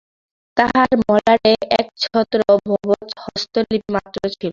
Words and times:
তাহার 0.57 0.89
মলাটে 1.01 1.51
একছত্র 1.79 2.39
ভবৎ-হস্তলিপি 2.67 3.89
মাত্র 3.95 4.19
ছিল। 4.33 4.49